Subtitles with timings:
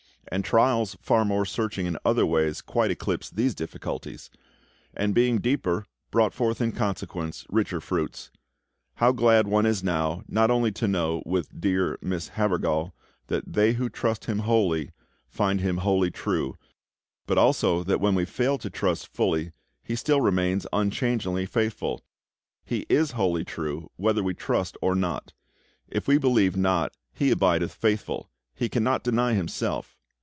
[0.33, 4.29] And trials far more searching in other ways quite eclipsed these difficulties;
[4.93, 8.31] and being deeper, brought forth in consequence richer fruits.
[8.95, 12.95] How glad one is now, not only to know, with dear Miss Havergal,
[13.27, 14.91] that "They who trust Him wholly
[15.27, 16.55] Find Him wholly true,"
[17.25, 19.51] but also that when we fail to trust fully
[19.83, 22.05] He still remains unchangingly faithful.
[22.63, 25.33] He is wholly true whether we trust or not.
[25.89, 29.97] "If we believe not, He abideth faithful; He cannot deny Himself."